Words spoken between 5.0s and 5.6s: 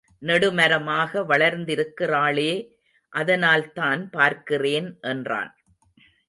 என்றான்.